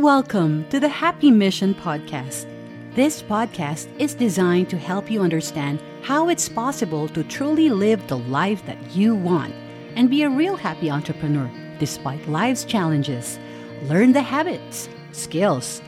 [0.00, 2.46] Welcome to the Happy Mission Podcast.
[2.94, 8.16] This podcast is designed to help you understand how it's possible to truly live the
[8.16, 9.54] life that you want
[9.94, 13.38] and be a real happy entrepreneur despite life's challenges.
[13.82, 15.82] Learn the habits, skills,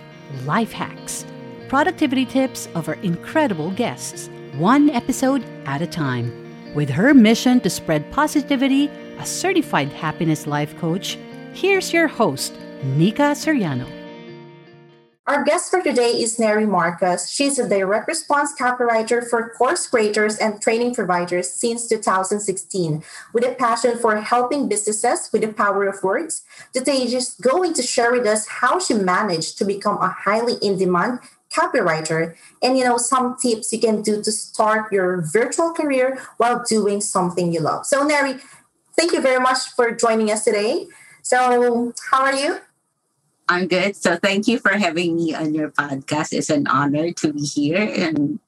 [0.44, 1.24] life hacks,
[1.68, 4.28] productivity tips of our incredible guests,
[4.58, 6.30] one episode at a time.
[6.74, 11.18] With her mission to spread positivity, a certified happiness life coach,
[11.54, 12.54] here's your host,
[12.84, 13.88] Nika Soriano.
[15.26, 17.30] Our guest for today is Neri Marcos.
[17.30, 23.02] She's a direct response copywriter for course creators and training providers since 2016.
[23.32, 26.42] With a passion for helping businesses with the power of words,
[26.74, 30.76] today she's going to share with us how she managed to become a highly in
[30.76, 31.20] demand
[31.50, 36.62] copywriter and you know some tips you can do to start your virtual career while
[36.68, 37.86] doing something you love.
[37.86, 38.34] So Neri,
[38.94, 40.86] thank you very much for joining us today.
[41.22, 42.60] So, how are you?
[43.48, 43.96] I'm good.
[43.96, 46.32] So thank you for having me on your podcast.
[46.32, 48.40] It's an honor to be here and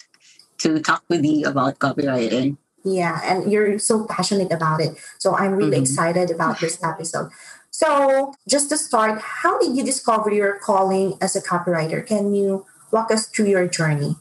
[0.59, 2.57] to talk with you about copywriting.
[2.85, 4.97] Yeah, and you're so passionate about it.
[5.19, 5.83] So I'm really mm-hmm.
[5.83, 7.31] excited about this episode.
[7.71, 12.07] So, just to start, how did you discover your calling as a copywriter?
[12.07, 14.17] Can you walk us through your journey?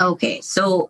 [0.00, 0.88] Okay, so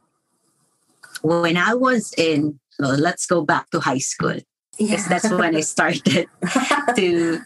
[1.23, 4.39] when I was in, well, let's go back to high school.
[4.79, 5.09] Because yeah.
[5.09, 6.29] that's when I started
[6.95, 7.41] to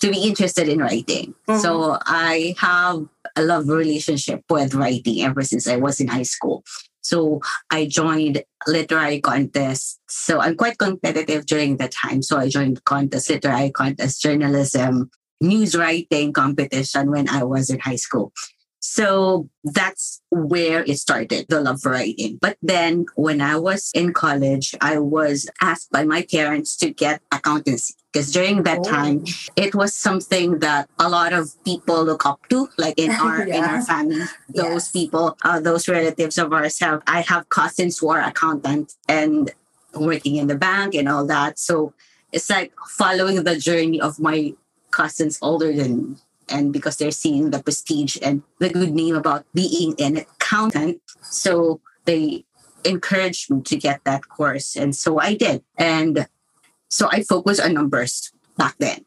[0.00, 1.34] to be interested in writing.
[1.48, 1.60] Mm-hmm.
[1.60, 3.06] So I have
[3.36, 6.64] a love relationship with writing ever since I was in high school.
[7.00, 9.98] So I joined literary contests.
[10.08, 12.22] So I'm quite competitive during that time.
[12.22, 17.96] So I joined contests, literary contests, journalism, news writing competition when I was in high
[17.96, 18.32] school.
[18.86, 22.36] So that's where it started, the love for writing.
[22.38, 27.22] But then when I was in college, I was asked by my parents to get
[27.32, 28.84] accountancy because during that oh.
[28.84, 29.24] time
[29.56, 33.56] it was something that a lot of people look up to like in our yeah.
[33.56, 34.90] in our family those yes.
[34.92, 39.50] people uh, those relatives of ours have i have cousins who are accountants and
[39.94, 41.92] working in the bank and all that so
[42.32, 44.54] it's like following the journey of my
[44.90, 46.16] cousins older than
[46.48, 51.80] and because they're seeing the prestige and the good name about being an accountant so
[52.04, 52.44] they
[52.84, 56.26] encouraged me to get that course and so i did and
[56.94, 59.04] so I focused on numbers back then.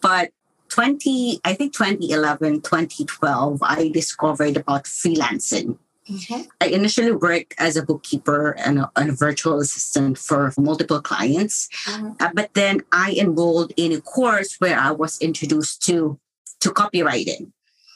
[0.00, 0.30] But
[0.70, 5.78] 20, I think 2011, 2012, I discovered about freelancing.
[6.10, 6.42] Mm-hmm.
[6.60, 11.68] I initially worked as a bookkeeper and a, and a virtual assistant for multiple clients.
[11.86, 12.10] Mm-hmm.
[12.18, 16.18] Uh, but then I enrolled in a course where I was introduced to,
[16.62, 17.52] to copywriting.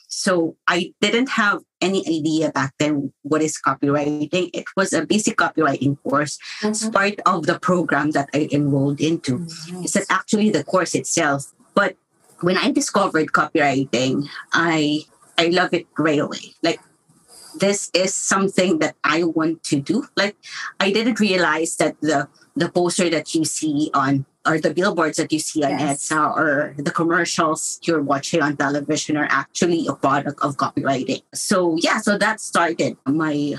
[0.08, 4.50] So I didn't have any idea back then what is copywriting.
[4.54, 6.38] It was a basic copywriting course.
[6.62, 6.90] Mm-hmm.
[6.90, 9.38] Part of the program that I enrolled into.
[9.38, 9.82] Mm-hmm.
[9.84, 11.52] It's actually the course itself.
[11.74, 11.96] But
[12.40, 15.02] when I discovered copywriting, I
[15.38, 16.54] I love it right away.
[16.62, 16.80] Like
[17.58, 20.06] this is something that I want to do.
[20.16, 20.36] Like
[20.80, 25.32] I didn't realize that the the poster that you see on or the billboards that
[25.32, 26.08] you see on yes.
[26.08, 31.22] EDSA or the commercials you're watching on television are actually a product of copywriting.
[31.34, 33.56] So yeah, so that started my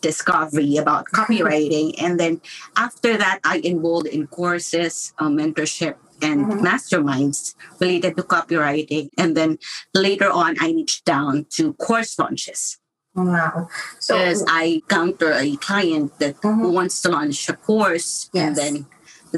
[0.00, 1.94] discovery about copywriting.
[2.02, 2.40] and then
[2.76, 6.66] after that, I enrolled in courses, uh, mentorship, and mm-hmm.
[6.66, 9.10] masterminds related to copywriting.
[9.16, 9.58] And then
[9.94, 12.79] later on, I niched down to course launches.
[13.14, 13.68] Wow.
[13.98, 16.72] So as I counter a client that mm-hmm.
[16.72, 18.46] wants to launch a course yes.
[18.46, 18.86] and then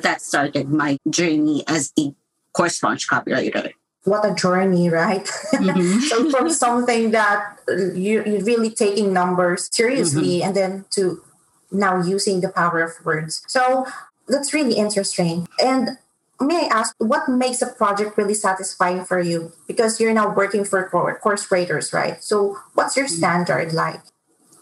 [0.03, 2.15] that started my journey as a
[2.53, 3.73] course launch copywriter.
[4.05, 5.25] What a journey, right?
[5.53, 6.01] Mm-hmm.
[6.01, 10.49] so from something that you, you're really taking numbers seriously mm-hmm.
[10.49, 11.23] and then to
[11.71, 13.43] now using the power of words.
[13.47, 13.87] So
[14.29, 15.49] that's really interesting.
[15.63, 15.99] And
[16.43, 19.53] may I ask, what makes a project really satisfying for you?
[19.67, 20.89] Because you're now working for
[21.23, 22.23] course creators, right?
[22.23, 24.01] So what's your standard like?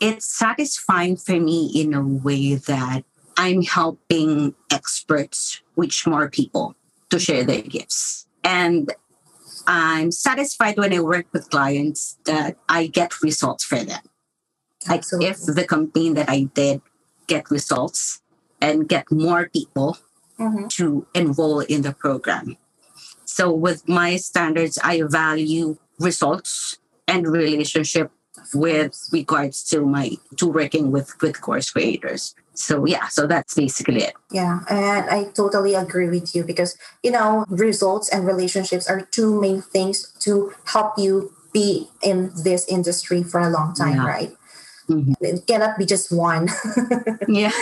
[0.01, 3.05] It's satisfying for me in a way that
[3.37, 6.75] I'm helping experts reach more people
[7.11, 8.27] to share their gifts.
[8.43, 8.93] And
[9.67, 14.03] I'm satisfied when I work with clients that I get results for them.
[14.89, 16.81] Like if the campaign that I did
[17.27, 18.23] get results
[18.61, 19.99] and get more people
[20.41, 20.67] mm-hmm.
[20.69, 22.57] to enroll in the program.
[23.25, 28.11] So with my standards, I value results and relationship
[28.55, 34.03] with regards to my to working with with course creators so yeah so that's basically
[34.03, 39.03] it yeah and i totally agree with you because you know results and relationships are
[39.13, 44.07] two main things to help you be in this industry for a long time yeah.
[44.07, 44.33] right
[44.91, 45.13] mm-hmm.
[45.21, 46.49] it cannot be just one
[47.29, 47.53] yeah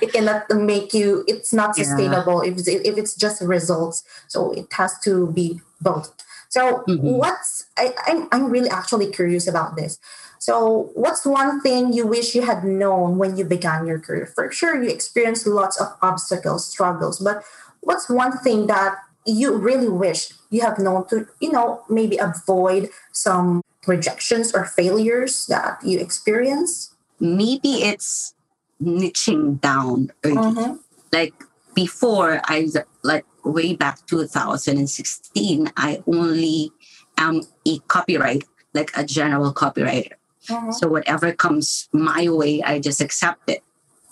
[0.00, 2.52] it cannot make you it's not sustainable yeah.
[2.52, 6.14] if, if it's just results so it has to be both.
[6.48, 7.18] So mm-hmm.
[7.18, 9.98] what's I, I'm I'm really actually curious about this.
[10.38, 14.26] So what's one thing you wish you had known when you began your career?
[14.26, 17.44] For sure, you experienced lots of obstacles, struggles, but
[17.80, 22.90] what's one thing that you really wish you have known to, you know, maybe avoid
[23.12, 26.94] some rejections or failures that you experience?
[27.20, 28.34] Maybe it's
[28.82, 30.36] niching down early.
[30.36, 30.76] Mm-hmm.
[31.12, 31.34] Like
[31.74, 32.68] before, I
[33.02, 36.72] like way back 2016, I only
[37.18, 38.44] am a copyright,
[38.74, 40.12] like a general copywriter.
[40.48, 40.72] Mm-hmm.
[40.72, 43.62] So whatever comes my way, I just accept it.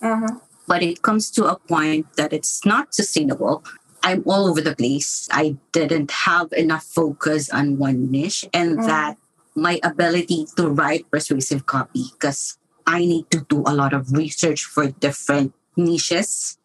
[0.02, 0.36] Mm-hmm.
[0.66, 3.64] But it comes to a point that it's not sustainable.
[4.02, 5.28] I'm all over the place.
[5.32, 8.86] I didn't have enough focus on one niche, and mm-hmm.
[8.86, 9.18] that
[9.60, 14.64] my ability to write persuasive copy because I need to do a lot of research
[14.64, 16.58] for different niches.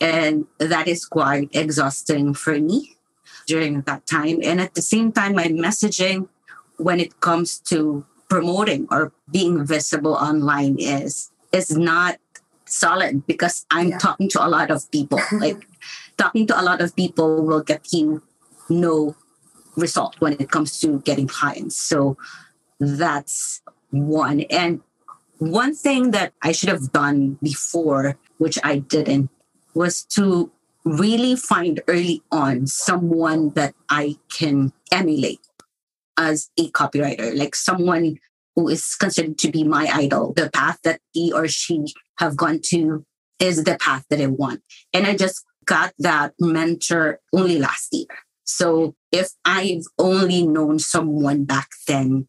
[0.00, 2.94] And that is quite exhausting for me
[3.46, 4.38] during that time.
[4.44, 6.28] And at the same time, my messaging
[6.78, 12.20] when it comes to promoting or being visible online is is not
[12.66, 13.98] solid because I'm yeah.
[13.98, 15.18] talking to a lot of people.
[15.32, 15.66] like
[16.16, 18.22] talking to a lot of people will get you
[18.68, 19.16] no
[19.78, 21.76] result when it comes to getting clients.
[21.76, 22.16] So
[22.80, 24.40] that's one.
[24.50, 24.80] And
[25.38, 29.30] one thing that I should have done before, which I didn't,
[29.74, 30.50] was to
[30.84, 35.40] really find early on someone that I can emulate
[36.16, 38.18] as a copywriter, like someone
[38.56, 40.32] who is considered to be my idol.
[40.34, 43.04] The path that he or she have gone to
[43.38, 44.62] is the path that I want.
[44.92, 48.08] And I just got that mentor only last year.
[48.48, 52.28] So if I've only known someone back then,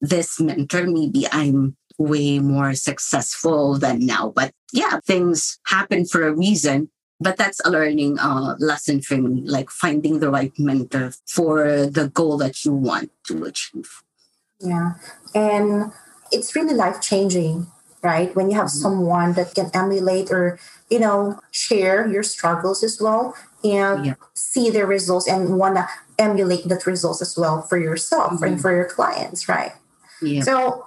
[0.00, 4.32] this mentor, maybe I'm way more successful than now.
[4.34, 6.90] But yeah, things happen for a reason.
[7.20, 12.08] But that's a learning uh, lesson for me, like finding the right mentor for the
[12.08, 13.90] goal that you want to achieve.
[14.60, 14.94] Yeah.
[15.34, 15.92] And
[16.30, 17.66] it's really life changing,
[18.02, 18.34] right?
[18.34, 18.82] When you have mm-hmm.
[18.82, 20.58] someone that can emulate or,
[20.90, 23.34] you know, share your struggles as well
[23.64, 24.14] and yeah.
[24.34, 28.44] see the results and want to emulate that results as well for yourself mm-hmm.
[28.44, 29.72] and for your clients, right?
[30.22, 30.42] Yeah.
[30.42, 30.86] So,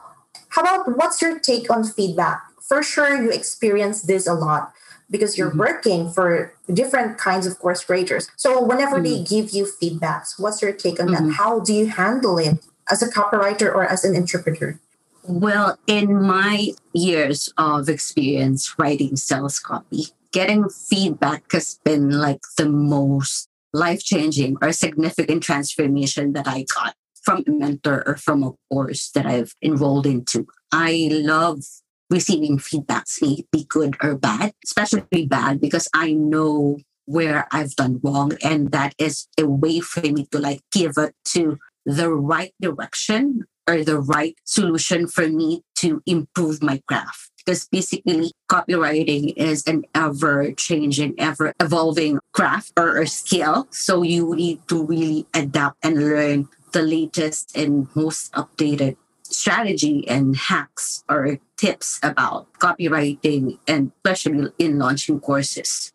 [0.49, 2.41] how about what's your take on feedback?
[2.61, 4.73] For sure, you experience this a lot
[5.09, 5.59] because you're mm-hmm.
[5.59, 8.29] working for different kinds of course creators.
[8.37, 11.21] So, whenever they give you feedbacks, what's your take on that?
[11.21, 11.31] Mm-hmm.
[11.31, 12.59] How do you handle it
[12.89, 14.79] as a copywriter or as an interpreter?
[15.23, 22.67] Well, in my years of experience writing sales copy, getting feedback has been like the
[22.67, 28.51] most life changing or significant transformation that I got from a mentor or from a
[28.71, 30.47] course that I've enrolled into.
[30.71, 31.59] I love
[32.09, 33.21] receiving feedbacks,
[33.51, 38.33] be good or bad, especially bad, because I know where I've done wrong.
[38.43, 43.45] And that is a way for me to like give it to the right direction
[43.67, 47.31] or the right solution for me to improve my craft.
[47.37, 53.67] Because basically, copywriting is an ever changing, ever evolving craft or, or skill.
[53.71, 60.35] So you need to really adapt and learn the latest and most updated strategy and
[60.35, 65.93] hacks or tips about copywriting and especially in launching courses.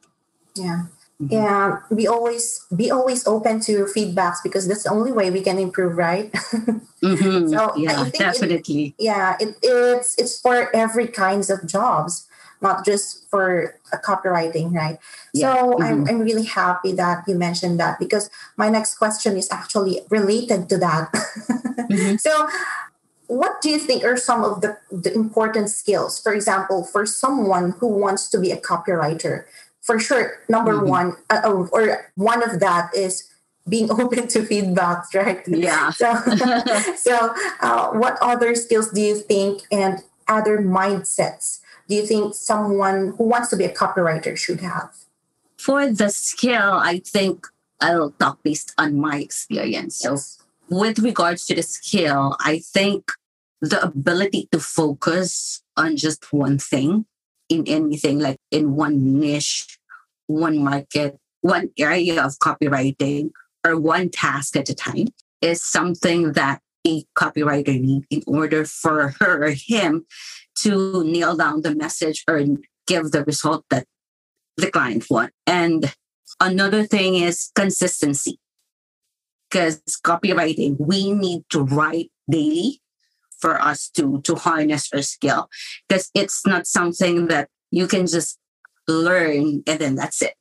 [0.54, 0.86] Yeah.
[1.20, 1.32] Mm-hmm.
[1.32, 5.58] Yeah, we always be always open to feedbacks because that's the only way we can
[5.58, 6.30] improve, right?
[7.02, 7.48] mm-hmm.
[7.48, 8.94] So yeah, definitely.
[8.98, 12.28] It, yeah, it, it's it's for every kinds of jobs,
[12.60, 14.98] not just for copywriting, right?
[15.32, 15.54] Yeah.
[15.54, 15.82] So mm-hmm.
[15.82, 20.68] I'm I'm really happy that you mentioned that because my next question is actually related
[20.68, 21.12] to that.
[21.88, 22.16] mm-hmm.
[22.16, 22.46] So
[23.28, 27.72] what do you think are some of the, the important skills for example for someone
[27.80, 29.44] who wants to be a copywriter
[29.86, 30.88] for sure number mm-hmm.
[30.88, 33.30] one uh, oh, or one of that is
[33.68, 35.42] being open to feedback, right?
[35.46, 35.90] Yeah.
[36.00, 36.14] So
[36.96, 43.14] so uh, what other skills do you think and other mindsets do you think someone
[43.16, 44.90] who wants to be a copywriter should have?
[45.56, 47.46] For the skill i think
[47.80, 49.96] i'll talk based on my experience.
[49.96, 50.18] So
[50.68, 53.12] with regards to the skill i think
[53.60, 57.06] the ability to focus on just one thing
[57.48, 59.78] in anything, like in one niche,
[60.26, 63.30] one market, one area of copywriting,
[63.64, 65.08] or one task at a time
[65.40, 70.06] is something that a copywriter need in order for her or him
[70.58, 72.42] to nail down the message or
[72.86, 73.86] give the result that
[74.56, 75.32] the client want.
[75.46, 75.92] And
[76.40, 78.38] another thing is consistency.
[79.50, 82.80] Because copywriting, we need to write daily
[83.38, 85.48] for us to to harness our skill
[85.88, 88.38] because it's not something that you can just
[88.88, 90.34] learn and then that's it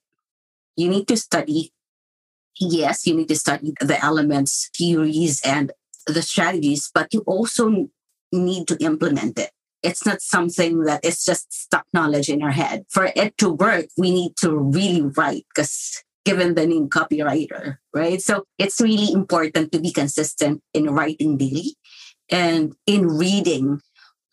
[0.75, 1.72] you need to study
[2.60, 5.72] yes, you need to study the elements, theories, and
[6.08, 7.90] the strategies, but you also
[8.32, 9.52] need to implement it.
[9.84, 12.86] It's not something that is just stuck knowledge in our head.
[12.90, 18.20] For it to work, we need to really write because given the name copywriter, right?
[18.20, 21.75] So it's really important to be consistent in writing daily
[22.29, 23.82] and in reading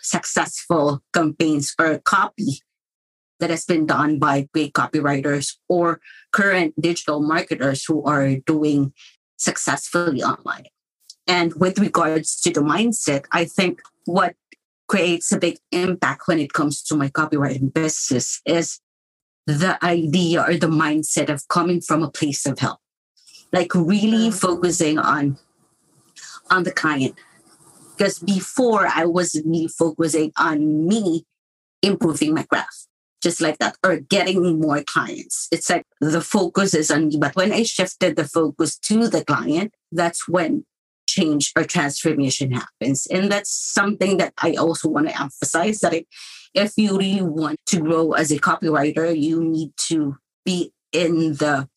[0.00, 2.60] successful campaigns or copy
[3.38, 6.00] that has been done by great copywriters or
[6.32, 8.92] current digital marketers who are doing
[9.36, 10.66] successfully online.
[11.26, 14.34] And with regards to the mindset, I think what
[14.88, 18.80] creates a big impact when it comes to my copywriting business is
[19.46, 22.78] the idea or the mindset of coming from a place of help.
[23.52, 24.36] Like really mm-hmm.
[24.36, 25.38] focusing on
[26.50, 27.14] on the client.
[28.02, 31.24] Because before I was really focusing on me
[31.82, 32.88] improving my craft
[33.22, 35.46] just like that, or getting more clients.
[35.52, 37.18] It's like the focus is on me.
[37.20, 40.64] But when I shifted the focus to the client, that's when
[41.08, 43.06] change or transformation happens.
[43.06, 46.02] And that's something that I also want to emphasize that
[46.54, 51.68] if you really want to grow as a copywriter, you need to be in the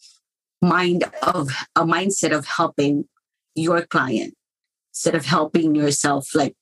[0.64, 3.08] mind of a mindset of helping
[3.54, 4.34] your client
[4.96, 6.56] instead of helping yourself, like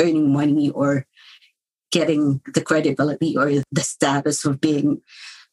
[0.00, 1.06] earning money or
[1.92, 5.00] getting the credibility or the status of being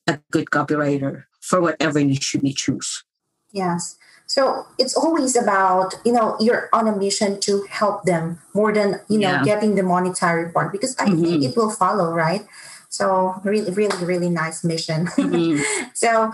[0.07, 3.03] a good copywriter for whatever niche you choose.
[3.51, 3.97] Yes.
[4.25, 8.99] So it's always about, you know, you're on a mission to help them more than,
[9.07, 9.43] you know, yeah.
[9.45, 11.23] getting the monetary part because I mm-hmm.
[11.23, 12.43] think it will follow, right?
[12.89, 15.05] So really, really, really nice mission.
[15.07, 15.61] Mm-hmm.
[15.93, 16.33] so,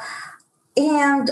[0.77, 1.31] and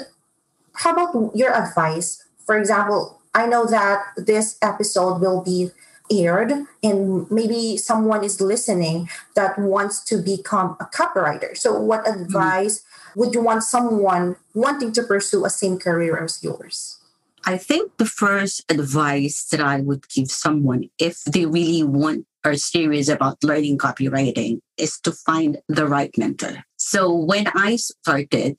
[0.74, 2.26] how about your advice?
[2.46, 5.72] For example, I know that this episode will be
[6.12, 6.52] aired
[6.84, 12.24] and maybe someone is listening that wants to become a copywriter so what mm-hmm.
[12.24, 13.20] advice mm-hmm.
[13.20, 17.00] would you want someone wanting to pursue a same career as yours
[17.46, 22.56] i think the first advice that i would give someone if they really want are
[22.56, 28.58] serious about learning copywriting is to find the right mentor so when i started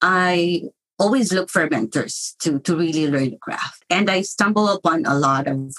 [0.00, 0.62] i
[0.98, 5.14] always look for mentors to to really learn the craft and i stumble upon a
[5.14, 5.74] lot of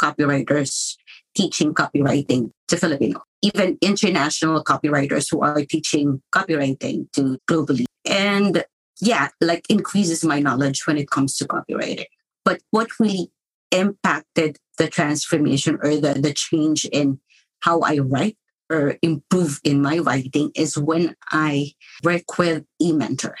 [0.00, 0.96] copywriters
[1.36, 7.84] teaching copywriting to Filipino, even international copywriters who are teaching copywriting to globally.
[8.04, 8.64] And
[9.00, 12.06] yeah, like increases my knowledge when it comes to copywriting.
[12.44, 13.30] But what really
[13.70, 17.20] impacted the transformation or the, the change in
[17.60, 18.38] how I write
[18.70, 23.36] or improve in my writing is when I work with a mentor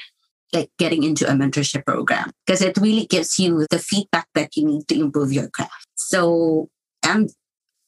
[0.52, 4.64] like getting into a mentorship program because it really gives you the feedback that you
[4.64, 5.88] need to improve your craft.
[5.94, 6.68] So,
[7.02, 7.30] and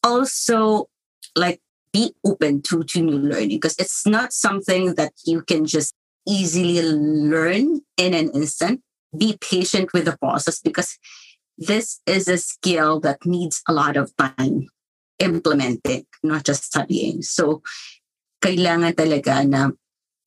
[0.02, 0.86] also
[1.36, 1.60] like
[1.92, 5.94] be open to, to new learning because it's not something that you can just
[6.26, 8.82] easily learn in an instant.
[9.16, 10.98] Be patient with the process because
[11.56, 14.68] this is a skill that needs a lot of time
[15.18, 17.22] implementing, not just studying.
[17.22, 17.62] So,
[18.44, 19.70] kailangan talaga na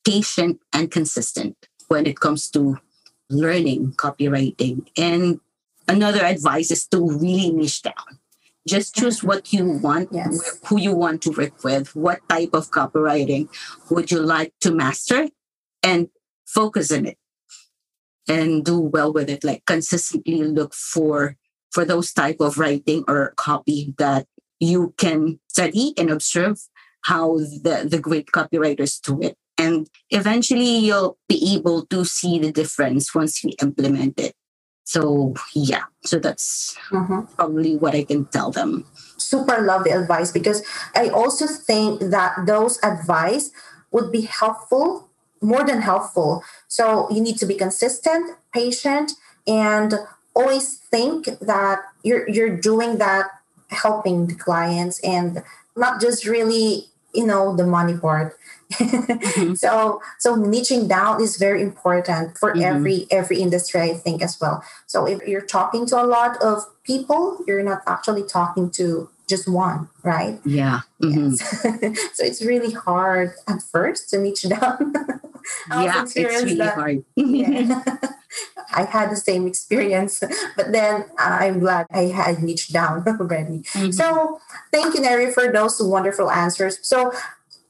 [0.03, 1.55] patient and consistent
[1.91, 2.79] when it comes to
[3.29, 4.87] learning copywriting.
[4.95, 5.41] And
[5.89, 8.15] another advice is to really niche down.
[8.65, 10.59] Just choose what you want, yes.
[10.67, 13.49] who you want to work with, what type of copywriting
[13.89, 15.27] would you like to master,
[15.83, 16.07] and
[16.45, 17.17] focus on it
[18.27, 19.43] and do well with it.
[19.43, 21.35] Like consistently look for
[21.71, 24.27] for those type of writing or copy that
[24.59, 26.59] you can study and observe
[27.03, 32.51] how the, the great copywriters do it and eventually you'll be able to see the
[32.51, 34.33] difference once you implement it.
[34.83, 37.21] So, yeah, so that's mm-hmm.
[37.35, 38.85] probably what I can tell them.
[39.17, 40.63] Super love the advice because
[40.95, 43.51] I also think that those advice
[43.91, 45.09] would be helpful,
[45.41, 46.43] more than helpful.
[46.67, 49.13] So, you need to be consistent, patient,
[49.47, 49.93] and
[50.33, 53.27] always think that you're you're doing that
[53.69, 55.43] helping the clients and
[55.75, 58.37] not just really you know the money part
[58.73, 59.53] mm-hmm.
[59.63, 62.61] so so niching down is very important for mm-hmm.
[62.61, 66.63] every every industry i think as well so if you're talking to a lot of
[66.83, 71.31] people you're not actually talking to just one right yeah mm-hmm.
[71.31, 71.61] yes.
[72.17, 74.93] so it's really hard at first to niche down
[75.69, 77.83] yeah it's really that, hard yeah.
[78.73, 80.23] I had the same experience,
[80.55, 83.59] but then I'm glad I had niched down already.
[83.59, 83.91] Mm-hmm.
[83.91, 84.39] So
[84.71, 86.79] thank you, Neri, for those wonderful answers.
[86.81, 87.11] So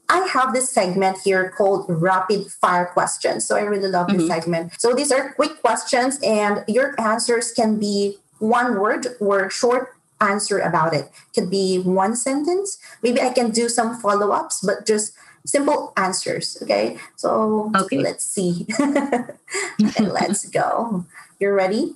[0.08, 3.46] I have this segment here called rapid fire questions.
[3.46, 4.18] So I really love mm-hmm.
[4.18, 4.72] this segment.
[4.78, 10.58] So these are quick questions, and your answers can be one word or short answer
[10.58, 11.10] about it.
[11.34, 12.78] Could be one sentence.
[13.02, 15.12] Maybe I can do some follow ups, but just
[15.46, 16.58] simple answers.
[16.62, 16.98] Okay.
[17.16, 17.98] So okay.
[17.98, 18.66] let's see.
[19.98, 21.06] let's go.
[21.38, 21.94] You're ready?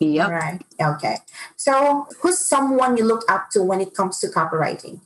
[0.00, 0.28] Yep.
[0.28, 0.62] All right.
[0.80, 1.16] Okay.
[1.56, 5.00] So, who's someone you look up to when it comes to copywriting?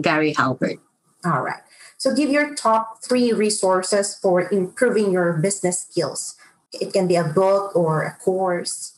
[0.00, 0.78] Gary Halbert.
[1.24, 1.62] All right.
[1.98, 6.36] So, give your top three resources for improving your business skills.
[6.72, 8.96] It can be a book or a course.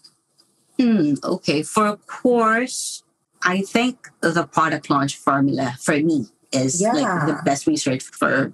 [0.79, 1.63] Hmm, okay.
[1.63, 3.03] For a course,
[3.43, 8.53] I think the product launch formula for me is like the best research for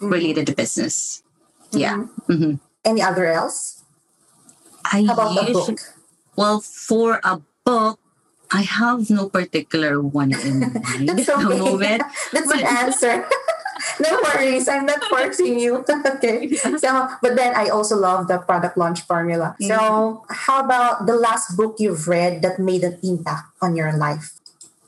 [0.00, 1.22] related to business.
[1.72, 2.04] Yeah.
[2.26, 3.82] hmm Any other else?
[4.84, 5.80] I How about the book?
[6.36, 7.98] Well, for a book,
[8.52, 11.58] I have no particular one in mind That's the okay.
[11.58, 12.02] moment.
[12.32, 13.24] That's an answer.
[14.00, 14.68] no worries.
[14.68, 15.84] I'm not forcing you.
[15.88, 16.52] okay.
[16.76, 19.56] So, but then I also love the product launch formula.
[19.60, 24.36] So, how about the last book you've read that made an impact on your life?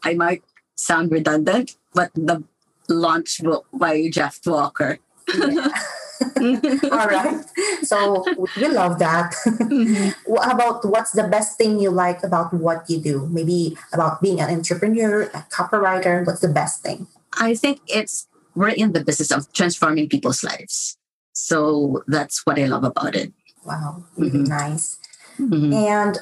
[0.03, 0.45] I might
[0.77, 2.43] sound redundant, but the
[2.89, 4.99] launch book by Jeff Walker.
[5.35, 7.45] All right.
[7.83, 8.25] So,
[8.57, 9.35] we love that.
[10.27, 13.27] What about what's the best thing you like about what you do?
[13.31, 16.25] Maybe about being an entrepreneur, a copywriter.
[16.27, 17.07] What's the best thing?
[17.39, 20.97] I think it's we're in the business of transforming people's lives.
[21.33, 23.33] So that's what I love about it.
[23.67, 24.47] Wow, Mhm.
[24.47, 24.99] nice.
[25.39, 25.75] Mhm.
[25.75, 26.19] And,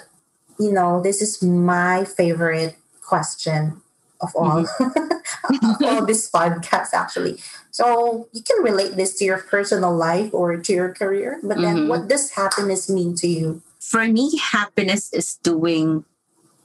[0.59, 3.83] you know, this is my favorite question
[4.23, 4.69] of all, of
[5.85, 7.39] all this podcast, actually.
[7.71, 11.85] So you can relate this to your personal life or to your career, but then
[11.85, 11.89] Mhm.
[11.89, 13.63] what does happiness mean to you?
[13.81, 16.05] For me, happiness is doing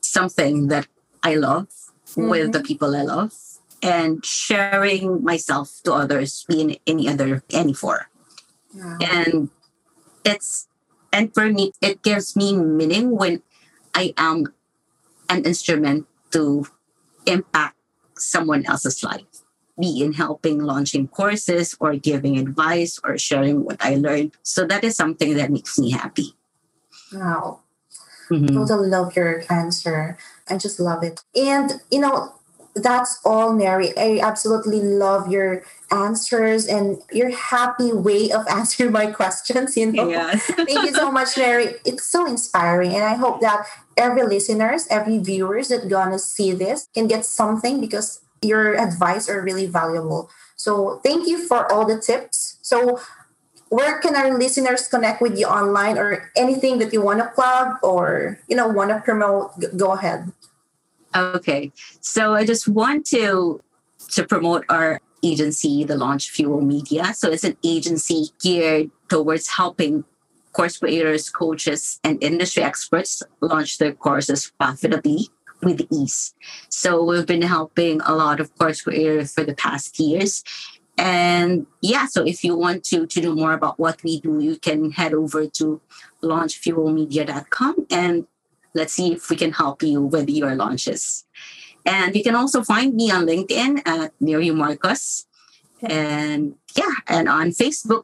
[0.01, 0.87] something that
[1.23, 1.67] I love
[2.15, 3.33] with the people I love
[3.81, 8.05] and sharing myself to others in any other any form.
[8.75, 8.97] Wow.
[9.01, 9.49] and
[10.25, 10.67] it's
[11.13, 13.41] and for me it gives me meaning when
[13.95, 14.43] i am
[15.29, 16.05] an instrument
[16.35, 16.67] to
[17.25, 17.76] impact
[18.19, 19.25] someone else's life
[19.79, 24.83] be in helping launching courses or giving advice or sharing what i learned so that
[24.83, 26.33] is something that makes me happy
[27.13, 27.59] Wow.
[28.29, 28.53] Mhm.
[28.53, 30.17] Totally love your answer.
[30.49, 31.23] I just love it.
[31.35, 32.33] And, you know,
[32.81, 33.97] that's all, Neri.
[33.97, 40.09] I absolutely love your answers and your happy way of answering my questions, you know.
[40.09, 40.43] Yes.
[40.55, 41.75] Thank you so much, Neri.
[41.85, 42.93] It's so inspiring.
[42.93, 47.81] And I hope that every listeners, every viewers that gonna see this can get something
[47.81, 50.29] because your advice are really valuable.
[50.55, 52.57] So thank you for all the tips.
[52.61, 52.99] So
[53.69, 57.75] where can our listeners connect with you online or anything that you want to plug
[57.83, 60.31] or you know want to promote go ahead
[61.17, 61.71] Okay.
[61.99, 63.61] So I just want to
[64.09, 67.13] to promote our agency, the Launch Fuel Media.
[67.13, 70.05] So it's an agency geared towards helping
[70.53, 75.29] course creators, coaches, and industry experts launch their courses profitably
[75.61, 76.35] with ease.
[76.69, 80.43] So we've been helping a lot of course creators for the past years.
[80.97, 84.57] And yeah, so if you want to to know more about what we do, you
[84.57, 85.81] can head over to
[86.23, 88.27] launchfuelmedia.com and
[88.73, 91.25] let's see if we can help you with your launches.
[91.85, 95.25] And you can also find me on LinkedIn at Neri Marcos.
[95.81, 98.03] And yeah, and on Facebook,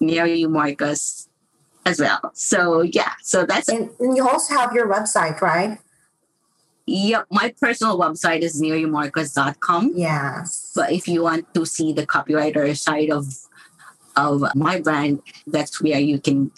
[0.00, 1.28] Neri Marcos
[1.86, 2.30] as well.
[2.34, 5.78] So yeah, so that's and, and you also have your website right
[6.86, 7.26] yep.
[7.30, 9.92] My personal website is nerimarcos.com.
[9.94, 13.26] yes But if you want to see the copywriter side of
[14.14, 16.52] of my brand, that's where you can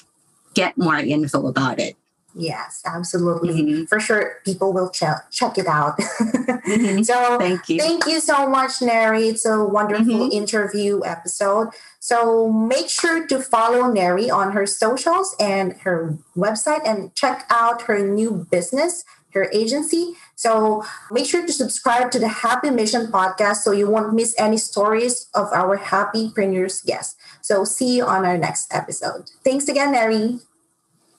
[0.55, 1.97] get more info about it.
[2.35, 3.88] Yes absolutely Mhm.
[3.88, 7.05] for sure people will check check it out Mhm.
[7.11, 7.79] so Thank you.
[7.79, 9.29] Thank you so much, Neri.
[9.29, 10.33] It's a wonderful Mhm.
[10.33, 11.68] interview episode.
[12.01, 17.83] So make sure to follow Neri on her socials and her website and check out
[17.83, 20.16] her new business, her agency.
[20.37, 24.57] So make sure to subscribe to the Happy Mission podcast so you won't miss any
[24.59, 27.14] stories of our happy preneurs guests.
[27.42, 29.31] So see you on our next episode.
[29.44, 30.40] Thanks again, Neri.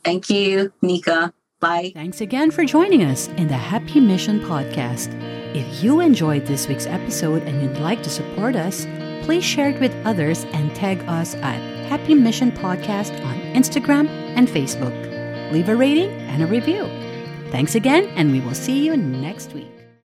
[0.06, 1.34] Thank you, Nika.
[1.60, 1.92] Bye.
[1.96, 5.10] Thanks again for joining us in the Happy Mission podcast.
[5.56, 8.86] If you enjoyed this week's episode and you'd like to support us,
[9.24, 14.48] please share it with others and tag us at Happy Mission Podcast on Instagram and
[14.48, 14.94] Facebook.
[15.52, 16.84] Leave a rating and a review.
[17.52, 19.75] Thanks again, and we will see you next week.